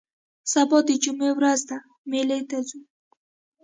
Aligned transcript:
سبا 0.51 0.77
د 0.87 0.89
جمعې 1.03 1.31
ورځ 1.37 1.59
ده 1.69 1.77
مېلې 2.09 2.39
ته 2.49 2.57
ځو 2.67 2.79